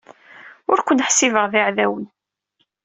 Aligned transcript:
Ur 0.71 0.79
ken-ḥsibeɣ 0.81 1.45
d 1.51 1.53
iɛdawen. 1.59 2.05